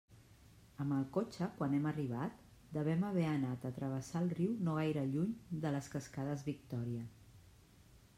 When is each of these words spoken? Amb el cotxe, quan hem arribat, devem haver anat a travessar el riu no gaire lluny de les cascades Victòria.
Amb 0.83 0.93
el 0.93 1.01
cotxe, 1.17 1.47
quan 1.57 1.75
hem 1.79 1.83
arribat, 1.89 2.39
devem 2.77 3.05
haver 3.09 3.25
anat 3.33 3.67
a 3.69 3.73
travessar 3.75 4.23
el 4.23 4.31
riu 4.39 4.55
no 4.69 4.79
gaire 4.79 5.03
lluny 5.11 5.37
de 5.67 5.73
les 5.77 5.91
cascades 5.97 6.47
Victòria. 6.49 7.05